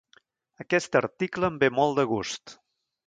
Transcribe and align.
Aquest 0.63 0.97
article 1.01 1.49
em 1.53 1.59
ve 1.65 1.69
molt 1.81 2.01
de 2.01 2.07
gust. 2.15 2.57